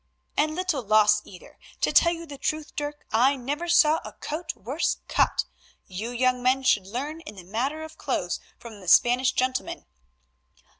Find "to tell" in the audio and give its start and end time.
1.81-2.11